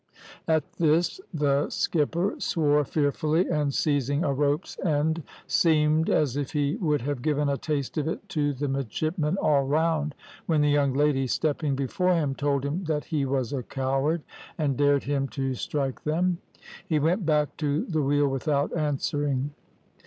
"At 0.47 0.63
this 0.79 1.21
the 1.31 1.69
skipper 1.69 2.33
swore 2.39 2.83
fearfully, 2.83 3.47
and, 3.47 3.71
seizing 3.71 4.23
a 4.23 4.33
rope's 4.33 4.75
end, 4.79 5.21
seemed 5.45 6.09
as 6.09 6.35
if 6.35 6.53
he 6.53 6.75
would 6.77 7.01
have 7.01 7.21
given 7.21 7.47
a 7.47 7.55
taste 7.55 7.99
of 7.99 8.07
it 8.07 8.27
to 8.29 8.51
the 8.51 8.67
midshipmen 8.67 9.37
all 9.37 9.61
round, 9.67 10.15
when 10.47 10.61
the 10.61 10.71
young 10.71 10.95
lady, 10.95 11.27
stepping 11.27 11.75
before 11.75 12.15
him, 12.15 12.33
told 12.33 12.65
him 12.65 12.85
that 12.85 13.05
he 13.05 13.25
was 13.27 13.53
a 13.53 13.61
coward, 13.61 14.23
and 14.57 14.75
dared 14.75 15.03
him 15.03 15.27
to 15.37 15.53
strike 15.53 16.03
them. 16.03 16.39
He 16.83 16.97
went 16.97 17.23
back 17.23 17.55
to 17.57 17.85
the 17.85 18.01
wheel 18.01 18.27
without 18.27 18.75
answering. 18.75 19.51